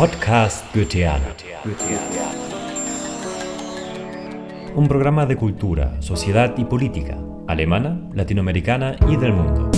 Podcast 0.00 0.64
Goetheana. 0.74 1.34
Un 4.74 4.88
programa 4.88 5.26
de 5.26 5.36
cultura, 5.36 6.00
sociedad 6.00 6.54
y 6.56 6.64
política, 6.64 7.18
alemana, 7.46 8.00
latinoamericana 8.14 8.96
y 9.10 9.16
del 9.16 9.34
mundo. 9.34 9.70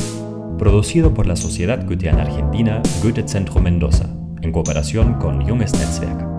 Producido 0.61 1.13
por 1.13 1.27
la 1.27 1.35
Sociedad 1.35 1.85
Goetheana 1.85 2.23
Argentina 2.23 2.81
Goethe 3.03 3.27
Centro 3.27 3.61
Mendoza, 3.61 4.15
en 4.43 4.53
cooperación 4.53 5.15
con 5.15 5.45
Junges 5.45 5.73
Netzwerk. 5.73 6.32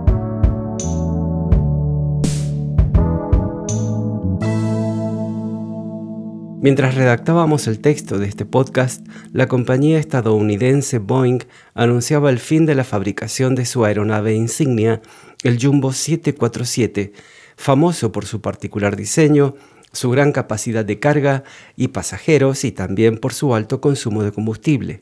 Mientras 6.64 6.96
redactábamos 6.96 7.68
el 7.68 7.80
texto 7.80 8.20
de 8.20 8.28
este 8.30 8.46
podcast, 8.46 9.06
la 9.34 9.50
compañía 9.50 10.00
estadounidense 10.00 10.98
Boeing 10.98 11.40
anunciaba 11.74 12.30
el 12.30 12.40
fin 12.40 12.66
de 12.66 12.74
la 12.74 12.86
fabricación 12.86 13.54
de 13.54 13.66
su 13.66 13.84
aeronave 13.84 14.34
insignia, 14.34 15.02
el 15.44 15.62
Jumbo 15.62 15.92
747, 15.92 17.12
famoso 17.58 18.14
por 18.14 18.26
su 18.26 18.40
particular 18.40 18.96
diseño, 18.96 19.56
su 19.92 20.10
gran 20.10 20.32
capacidad 20.32 20.86
de 20.86 21.00
carga 21.00 21.44
y 21.76 21.90
pasajeros 21.90 22.64
y 22.64 22.72
también 22.72 23.18
por 23.18 23.34
su 23.34 23.54
alto 23.54 23.82
consumo 23.82 24.24
de 24.24 24.32
combustible. 24.32 25.02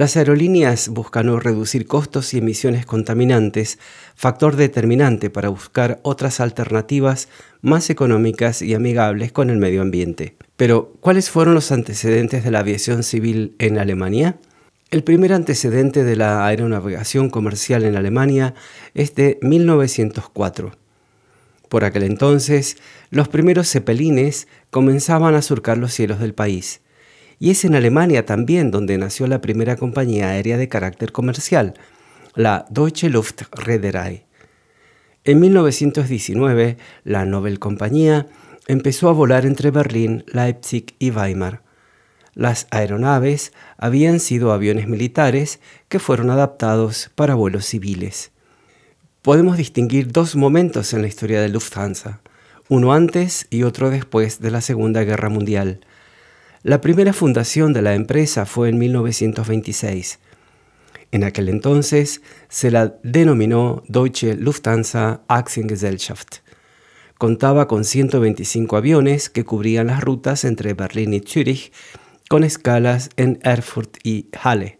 Las 0.00 0.16
aerolíneas 0.16 0.88
buscan 0.88 1.38
reducir 1.40 1.86
costos 1.86 2.32
y 2.32 2.38
emisiones 2.38 2.86
contaminantes, 2.86 3.78
factor 4.14 4.56
determinante 4.56 5.28
para 5.28 5.50
buscar 5.50 6.00
otras 6.02 6.40
alternativas 6.40 7.28
más 7.60 7.90
económicas 7.90 8.62
y 8.62 8.72
amigables 8.72 9.30
con 9.30 9.50
el 9.50 9.58
medio 9.58 9.82
ambiente. 9.82 10.36
Pero, 10.56 10.94
¿cuáles 11.00 11.28
fueron 11.28 11.52
los 11.52 11.70
antecedentes 11.70 12.44
de 12.44 12.50
la 12.50 12.60
aviación 12.60 13.02
civil 13.02 13.54
en 13.58 13.76
Alemania? 13.76 14.38
El 14.90 15.04
primer 15.04 15.34
antecedente 15.34 16.02
de 16.02 16.16
la 16.16 16.46
aeronavegación 16.46 17.28
comercial 17.28 17.84
en 17.84 17.94
Alemania 17.94 18.54
es 18.94 19.14
de 19.16 19.38
1904. 19.42 20.72
Por 21.68 21.84
aquel 21.84 22.04
entonces, 22.04 22.78
los 23.10 23.28
primeros 23.28 23.70
zeppelines 23.70 24.48
comenzaban 24.70 25.34
a 25.34 25.42
surcar 25.42 25.76
los 25.76 25.92
cielos 25.92 26.20
del 26.20 26.32
país. 26.32 26.80
Y 27.40 27.50
es 27.50 27.64
en 27.64 27.74
Alemania 27.74 28.26
también 28.26 28.70
donde 28.70 28.98
nació 28.98 29.26
la 29.26 29.40
primera 29.40 29.74
compañía 29.76 30.28
aérea 30.28 30.58
de 30.58 30.68
carácter 30.68 31.10
comercial, 31.10 31.74
la 32.34 32.66
Deutsche 32.70 33.08
Luftreederei. 33.08 34.26
En 35.24 35.40
1919, 35.40 36.76
la 37.02 37.24
Nobel 37.24 37.58
Compañía 37.58 38.26
empezó 38.68 39.08
a 39.08 39.12
volar 39.12 39.46
entre 39.46 39.70
Berlín, 39.70 40.22
Leipzig 40.32 40.94
y 40.98 41.10
Weimar. 41.10 41.62
Las 42.34 42.66
aeronaves 42.70 43.52
habían 43.78 44.20
sido 44.20 44.52
aviones 44.52 44.86
militares 44.86 45.60
que 45.88 45.98
fueron 45.98 46.30
adaptados 46.30 47.10
para 47.14 47.34
vuelos 47.34 47.64
civiles. 47.64 48.32
Podemos 49.22 49.56
distinguir 49.56 50.12
dos 50.12 50.36
momentos 50.36 50.92
en 50.92 51.02
la 51.02 51.08
historia 51.08 51.40
de 51.40 51.48
Lufthansa, 51.48 52.20
uno 52.68 52.92
antes 52.92 53.46
y 53.50 53.62
otro 53.62 53.88
después 53.90 54.40
de 54.40 54.50
la 54.50 54.60
Segunda 54.60 55.04
Guerra 55.04 55.30
Mundial. 55.30 55.80
La 56.62 56.80
primera 56.80 57.12
fundación 57.12 57.72
de 57.72 57.82
la 57.82 57.94
empresa 57.94 58.46
fue 58.46 58.68
en 58.68 58.78
1926. 58.78 60.18
En 61.12 61.24
aquel 61.24 61.48
entonces 61.48 62.22
se 62.48 62.70
la 62.70 62.94
denominó 63.02 63.82
Deutsche 63.88 64.34
Lufthansa 64.34 65.22
Aktiengesellschaft 65.28 66.40
contaba 67.20 67.68
con 67.68 67.84
125 67.84 68.78
aviones 68.78 69.28
que 69.28 69.44
cubrían 69.44 69.88
las 69.88 70.02
rutas 70.02 70.42
entre 70.46 70.72
Berlín 70.72 71.12
y 71.12 71.20
Zúrich, 71.20 71.70
con 72.30 72.44
escalas 72.44 73.10
en 73.18 73.38
Erfurt 73.42 73.98
y 74.02 74.28
Halle. 74.32 74.78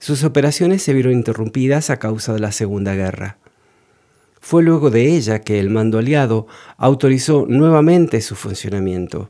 Sus 0.00 0.24
operaciones 0.24 0.82
se 0.82 0.92
vieron 0.92 1.12
interrumpidas 1.12 1.88
a 1.88 2.00
causa 2.00 2.32
de 2.32 2.40
la 2.40 2.50
Segunda 2.50 2.96
Guerra. 2.96 3.38
Fue 4.40 4.64
luego 4.64 4.90
de 4.90 5.14
ella 5.14 5.38
que 5.38 5.60
el 5.60 5.70
mando 5.70 5.98
aliado 5.98 6.48
autorizó 6.76 7.46
nuevamente 7.48 8.22
su 8.22 8.34
funcionamiento. 8.34 9.28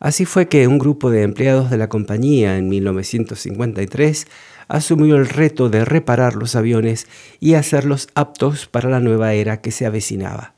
Así 0.00 0.24
fue 0.24 0.48
que 0.48 0.68
un 0.68 0.78
grupo 0.78 1.10
de 1.10 1.22
empleados 1.22 1.70
de 1.70 1.76
la 1.76 1.88
compañía 1.88 2.56
en 2.56 2.68
1953 2.68 4.26
asumió 4.68 5.16
el 5.16 5.28
reto 5.28 5.70
de 5.70 5.84
reparar 5.84 6.36
los 6.36 6.54
aviones 6.54 7.06
y 7.40 7.54
hacerlos 7.54 8.08
aptos 8.14 8.66
para 8.66 8.88
la 8.88 9.00
nueva 9.00 9.32
era 9.32 9.60
que 9.60 9.72
se 9.72 9.86
avecinaba. 9.86 10.54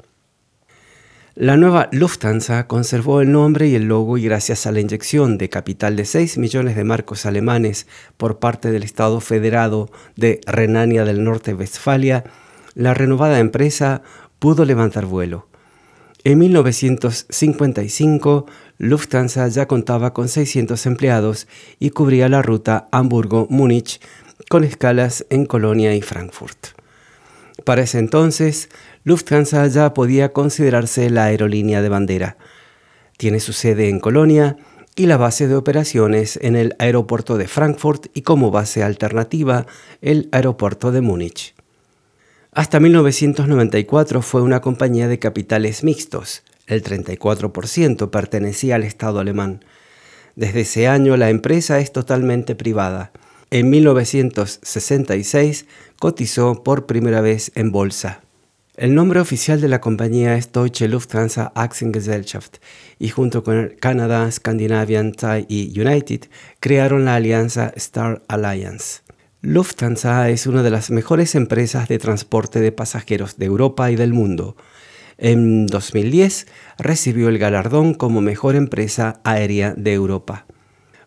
La 1.37 1.57
nueva 1.57 1.89
Lufthansa 1.93 2.67
conservó 2.67 3.23
el 3.23 3.33
nombre 3.33 3.69
y 3.69 3.75
el 3.75 3.85
logo 3.85 4.19
y 4.19 4.25
gracias 4.25 4.67
a 4.67 4.73
la 4.73 4.81
inyección 4.81 5.39
de 5.39 5.49
capital 5.49 5.97
de 5.97 6.05
6 6.05 6.37
millones 6.37 6.77
de 6.77 6.85
marcos 6.85 7.25
alemanes 7.25 7.87
por 8.19 8.41
parte 8.41 8.71
del 8.71 8.83
Estado 8.83 9.21
Federado 9.21 9.91
de 10.17 10.41
Renania 10.45 11.05
del 11.05 11.25
Norte-Westfalia, 11.25 12.25
la 12.75 12.95
renovada 12.95 13.39
empresa 13.39 14.03
pudo 14.39 14.65
levantar 14.65 15.07
vuelo. 15.07 15.50
En 16.23 16.39
1955, 16.39 18.45
Lufthansa 18.77 19.49
ya 19.49 19.67
contaba 19.67 20.13
con 20.13 20.29
600 20.29 20.85
empleados 20.85 21.49
y 21.79 21.91
cubría 21.91 22.29
la 22.29 22.43
ruta 22.43 22.89
Hamburgo-Múnich 22.93 24.03
con 24.51 24.65
escalas 24.65 25.25
en 25.31 25.47
Colonia 25.47 25.95
y 25.95 26.03
Frankfurt. 26.03 26.79
Para 27.65 27.83
ese 27.83 27.99
entonces, 27.99 28.69
Lufthansa 29.05 29.67
ya 29.69 29.95
podía 29.95 30.35
considerarse 30.35 31.09
la 31.09 31.25
aerolínea 31.25 31.81
de 31.81 31.89
bandera. 31.89 32.37
Tiene 33.17 33.41
su 33.41 33.55
sede 33.55 33.89
en 33.89 33.99
Colonia 33.99 34.59
y 34.97 35.07
la 35.07 35.17
base 35.17 35.49
de 35.49 35.57
operaciones 35.57 36.39
en 36.43 36.55
el 36.55 36.77
aeropuerto 36.79 37.39
de 37.39 37.49
Frankfurt 37.49 38.09
y 38.13 38.23
como 38.23 38.51
base 38.51 38.83
alternativa 38.83 39.65
el 40.03 40.29
aeropuerto 40.33 40.93
de 40.93 41.01
Múnich. 41.01 41.55
Hasta 42.53 42.81
1994 42.81 44.23
fue 44.23 44.43
una 44.43 44.61
compañía 44.61 45.07
de 45.07 45.21
capitales 45.21 45.85
mixtos, 45.85 46.43
el 46.67 46.83
34% 46.83 48.11
pertenecía 48.11 48.75
al 48.75 48.83
Estado 48.83 49.21
alemán. 49.21 49.65
Desde 50.35 50.63
ese 50.63 50.89
año 50.89 51.17
la 51.17 51.31
empresa 51.31 51.79
es 51.79 51.93
totalmente 51.93 52.57
privada. 52.57 53.13
En 53.53 53.71
1966 53.71 55.67
cotizó 56.01 56.65
por 56.65 56.87
primera 56.87 57.21
vez 57.21 57.53
en 57.55 57.71
bolsa. 57.71 58.23
El 58.77 58.97
nombre 58.97 59.21
oficial 59.21 59.61
de 59.61 59.69
la 59.69 59.81
compañía 59.81 60.37
es 60.37 60.51
Deutsche 60.51 60.89
Lufthansa 60.89 61.53
Aktiengesellschaft 61.55 62.57
y 62.99 63.11
junto 63.11 63.45
con 63.45 63.75
Canadá, 63.79 64.29
Scandinavian, 64.31 65.13
Thai 65.13 65.47
y 65.49 65.79
United 65.81 66.23
crearon 66.59 67.05
la 67.05 67.15
alianza 67.15 67.73
Star 67.77 68.23
Alliance. 68.27 69.03
Lufthansa 69.43 70.29
es 70.29 70.47
una 70.47 70.63
de 70.63 70.69
las 70.69 70.91
mejores 70.91 71.35
empresas 71.35 71.89
de 71.89 71.99
transporte 71.99 72.61
de 72.61 72.73
pasajeros 72.73 73.39
de 73.39 73.47
Europa 73.47 73.91
y 73.91 73.97
del 73.97 74.13
mundo. 74.13 74.55
En 75.17 75.67
2010 75.67 76.47
recibió 76.77 77.31
el 77.31 77.39
galardón 77.39 77.95
como 77.95 78.21
mejor 78.21 78.55
empresa 78.55 79.19
aérea 79.25 79.73
de 79.75 79.95
Europa. 79.95 80.45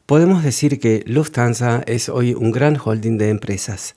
Podemos 0.08 0.44
decir 0.44 0.80
que 0.80 1.04
Lufthansa 1.06 1.84
es 1.86 2.10
hoy 2.10 2.34
un 2.34 2.52
gran 2.52 2.76
holding 2.84 3.20
de 3.20 3.30
empresas. 3.30 3.96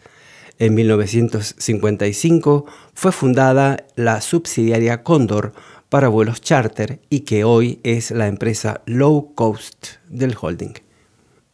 En 0.59 0.75
1955 0.75 2.67
fue 2.93 3.13
fundada 3.13 3.87
la 3.95 4.21
subsidiaria 4.21 5.03
Condor 5.03 5.55
para 5.89 6.09
vuelos 6.09 6.43
charter 6.43 7.01
y 7.09 7.21
que 7.21 7.45
hoy 7.45 7.81
es 7.85 8.11
la 8.11 8.27
empresa 8.27 8.83
low 8.85 9.35
cost 9.35 9.87
del 10.11 10.37
holding. 10.39 10.86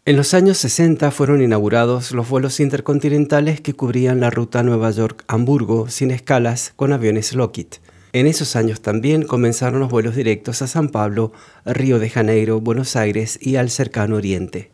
En 0.05 0.17
los 0.17 0.35
años 0.35 0.59
60 0.59 1.13
fueron 1.13 1.43
inaugurados 1.43 2.11
los 2.11 2.29
vuelos 2.29 2.59
intercontinentales 2.59 3.61
que 3.61 3.75
cubrían 3.75 4.19
la 4.19 4.31
ruta 4.31 4.65
Nueva 4.65 4.91
York-Hamburgo 4.91 5.89
sin 5.91 6.11
escalas 6.11 6.73
con 6.75 6.93
aviones 6.93 7.35
Lockheed. 7.35 7.69
En 8.13 8.27
esos 8.27 8.57
años 8.57 8.81
también 8.81 9.23
comenzaron 9.23 9.79
los 9.79 9.93
vuelos 9.93 10.17
directos 10.17 10.61
a 10.61 10.67
San 10.67 10.89
Pablo, 10.89 11.31
Río 11.65 12.01
de 12.01 12.11
Janeiro, 12.11 12.61
Buenos 12.61 12.97
Aires 12.97 13.39
y 13.41 13.55
al 13.55 13.71
cercano 13.71 14.17
Oriente. 14.17 14.73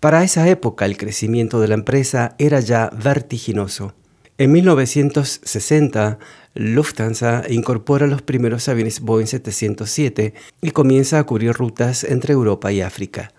Para 0.00 0.24
esa 0.24 0.48
época 0.48 0.84
el 0.84 0.96
crecimiento 0.96 1.60
de 1.60 1.68
la 1.68 1.74
empresa 1.74 2.34
era 2.38 2.58
ya 2.58 2.90
vertiginoso. 2.90 3.94
En 4.36 4.50
1960, 4.50 6.18
Lufthansa 6.54 7.44
incorpora 7.48 8.08
los 8.08 8.22
primeros 8.22 8.68
aviones 8.68 8.98
Boeing 8.98 9.28
707 9.28 10.34
y 10.60 10.72
comienza 10.72 11.20
a 11.20 11.24
cubrir 11.24 11.52
rutas 11.52 12.02
entre 12.02 12.32
Europa 12.32 12.72
y 12.72 12.80
África. 12.80 13.30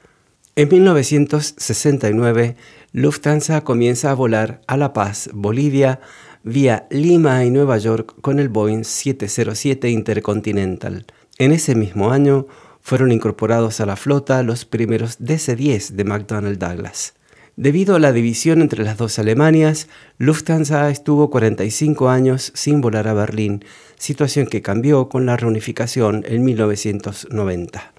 En 0.57 0.69
1969, 0.69 2.55
Lufthansa 2.91 3.63
comienza 3.63 4.09
a 4.09 4.15
volar 4.15 4.61
a 4.65 4.75
La 4.75 4.91
Paz, 4.91 5.29
Bolivia, 5.31 5.99
vía 6.41 6.87
Lima 6.89 7.45
y 7.45 7.51
Nueva 7.51 7.77
York 7.77 8.15
con 8.21 8.39
el 8.39 8.49
Boeing 8.49 8.83
707 8.83 9.87
Intercontinental. 9.91 11.05
En 11.37 11.51
ese 11.51 11.75
mismo 11.75 12.09
año, 12.09 12.47
fueron 12.81 13.11
incorporados 13.11 13.81
a 13.81 13.85
la 13.85 13.95
flota 13.95 14.41
los 14.41 14.65
primeros 14.65 15.19
DC-10 15.19 15.91
de 15.91 16.03
McDonnell 16.05 16.57
Douglas. 16.57 17.13
Debido 17.55 17.95
a 17.95 17.99
la 17.99 18.11
división 18.11 18.63
entre 18.63 18.83
las 18.83 18.97
dos 18.97 19.19
Alemanias, 19.19 19.87
Lufthansa 20.17 20.89
estuvo 20.89 21.29
45 21.29 22.09
años 22.09 22.51
sin 22.55 22.81
volar 22.81 23.07
a 23.07 23.13
Berlín, 23.13 23.63
situación 23.99 24.47
que 24.47 24.63
cambió 24.63 25.07
con 25.07 25.27
la 25.27 25.37
reunificación 25.37 26.23
en 26.27 26.43
1990. 26.43 27.93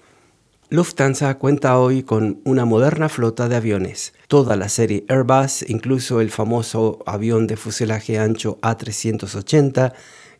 Lufthansa 0.71 1.33
cuenta 1.39 1.79
hoy 1.79 2.03
con 2.03 2.41
una 2.43 2.63
moderna 2.63 3.09
flota 3.09 3.49
de 3.49 3.55
aviones. 3.55 4.13
Toda 4.27 4.55
la 4.55 4.69
serie 4.69 5.03
Airbus, 5.07 5.67
incluso 5.67 6.21
el 6.21 6.29
famoso 6.29 6.99
avión 7.07 7.47
de 7.47 7.57
fuselaje 7.57 8.19
ancho 8.19 8.59
A380, 8.61 9.93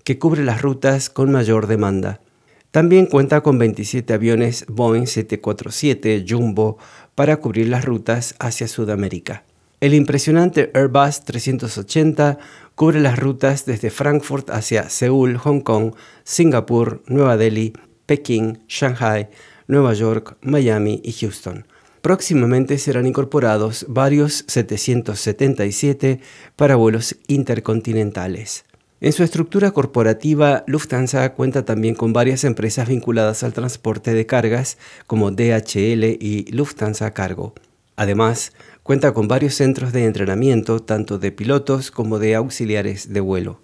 que 0.03 0.19
cubre 0.19 0.43
las 0.43 0.61
rutas 0.61 1.09
con 1.09 1.31
mayor 1.31 1.65
demanda. 1.65 2.21
También 2.69 3.07
cuenta 3.07 3.41
con 3.41 3.57
27 3.57 4.13
aviones 4.13 4.65
Boeing 4.67 5.07
747 5.07 6.23
Jumbo 6.29 6.77
para 7.15 7.37
cubrir 7.37 7.67
las 7.67 7.85
rutas 7.85 8.35
hacia 8.37 8.67
Sudamérica. 8.67 9.45
El 9.79 9.95
impresionante 9.95 10.69
Airbus 10.75 11.21
380 11.25 12.37
cubre 12.75 12.99
las 12.99 13.17
rutas 13.17 13.65
desde 13.65 13.89
Frankfurt 13.89 14.51
hacia 14.51 14.91
Seúl, 14.91 15.37
Hong 15.37 15.61
Kong, 15.61 15.95
Singapur, 16.23 17.01
Nueva 17.07 17.35
Delhi, 17.35 17.73
Pekín, 18.05 18.59
Shanghai, 18.67 19.29
Nueva 19.69 19.93
York, 19.93 20.35
Miami 20.41 20.99
y 21.03 21.11
Houston. 21.11 21.67
Próximamente 22.01 22.79
serán 22.79 23.05
incorporados 23.05 23.85
varios 23.87 24.43
777 24.47 26.21
para 26.55 26.75
vuelos 26.75 27.15
intercontinentales. 27.27 28.65
En 28.99 29.13
su 29.13 29.21
estructura 29.23 29.69
corporativa, 29.69 30.63
Lufthansa 30.65 31.33
cuenta 31.35 31.65
también 31.65 31.93
con 31.93 32.13
varias 32.13 32.45
empresas 32.45 32.89
vinculadas 32.89 33.43
al 33.43 33.53
transporte 33.53 34.15
de 34.15 34.25
cargas 34.25 34.79
como 35.05 35.29
DHL 35.29 36.17
y 36.19 36.47
Lufthansa 36.51 37.13
Cargo. 37.13 37.53
Además, 37.95 38.53
cuenta 38.81 39.13
con 39.13 39.27
varios 39.27 39.53
centros 39.53 39.93
de 39.93 40.05
entrenamiento 40.05 40.79
tanto 40.79 41.19
de 41.19 41.31
pilotos 41.31 41.91
como 41.91 42.17
de 42.17 42.33
auxiliares 42.33 43.13
de 43.13 43.19
vuelo. 43.19 43.61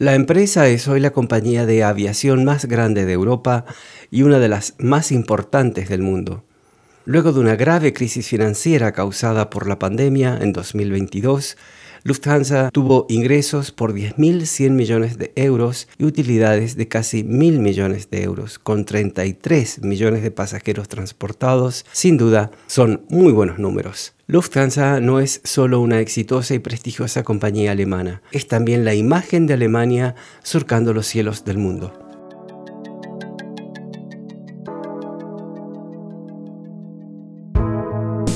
La 0.00 0.14
empresa 0.14 0.68
es 0.68 0.86
hoy 0.86 1.00
la 1.00 1.10
compañía 1.10 1.66
de 1.66 1.82
aviación 1.82 2.44
más 2.44 2.66
grande 2.66 3.04
de 3.04 3.12
Europa 3.14 3.64
y 4.12 4.22
una 4.22 4.38
de 4.38 4.48
las 4.48 4.76
más 4.78 5.10
importantes 5.10 5.88
del 5.88 6.02
mundo. 6.02 6.44
Luego 7.04 7.32
de 7.32 7.40
una 7.40 7.56
grave 7.56 7.92
crisis 7.92 8.28
financiera 8.28 8.92
causada 8.92 9.50
por 9.50 9.66
la 9.66 9.80
pandemia 9.80 10.38
en 10.40 10.52
2022, 10.52 11.56
Lufthansa 12.08 12.70
tuvo 12.70 13.04
ingresos 13.10 13.70
por 13.70 13.92
10.100 13.92 14.70
millones 14.70 15.18
de 15.18 15.30
euros 15.36 15.88
y 15.98 16.06
utilidades 16.06 16.74
de 16.74 16.88
casi 16.88 17.22
1.000 17.22 17.58
millones 17.58 18.08
de 18.08 18.22
euros, 18.22 18.58
con 18.58 18.86
33 18.86 19.82
millones 19.82 20.22
de 20.22 20.30
pasajeros 20.30 20.88
transportados. 20.88 21.84
Sin 21.92 22.16
duda, 22.16 22.50
son 22.66 23.02
muy 23.10 23.32
buenos 23.32 23.58
números. 23.58 24.14
Lufthansa 24.26 25.00
no 25.00 25.20
es 25.20 25.42
solo 25.44 25.82
una 25.82 26.00
exitosa 26.00 26.54
y 26.54 26.60
prestigiosa 26.60 27.24
compañía 27.24 27.72
alemana, 27.72 28.22
es 28.32 28.48
también 28.48 28.86
la 28.86 28.94
imagen 28.94 29.46
de 29.46 29.52
Alemania 29.52 30.14
surcando 30.42 30.94
los 30.94 31.06
cielos 31.06 31.44
del 31.44 31.58
mundo. 31.58 32.07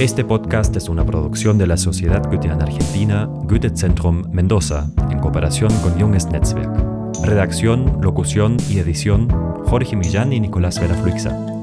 Este 0.03 0.25
podcast 0.25 0.75
es 0.75 0.89
una 0.89 1.07
producción 1.07 1.59
de 1.59 1.69
la 1.69 1.77
Sociedad 1.77 2.27
Goetheana 2.27 2.65
Argentina 2.65 3.27
Goethe-Zentrum 3.27 4.33
Mendoza, 4.33 4.91
en 5.13 5.21
cooperación 5.21 5.73
con 5.79 5.93
Junges 5.93 6.27
Netzwerk. 6.27 6.73
Redacción, 7.23 8.01
locución 8.03 8.57
y 8.69 8.81
edición, 8.81 9.29
Jorge 9.65 9.95
Millán 9.95 10.33
y 10.33 10.41
Nicolás 10.41 10.81
Vera 10.81 10.97
Fluixa. 10.97 11.62